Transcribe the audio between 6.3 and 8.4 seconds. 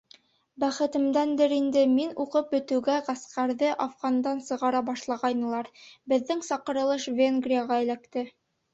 саҡырылыш Венгрияға эләкте.